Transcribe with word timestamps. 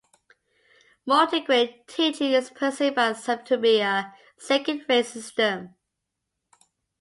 Multigrade 1.07 1.85
teaching 1.85 2.31
is 2.31 2.49
perceived 2.49 2.95
by 2.95 3.13
some 3.13 3.43
to 3.45 3.55
be 3.55 3.81
a 3.81 4.15
"second-rate" 4.35 5.05
system. 5.05 5.75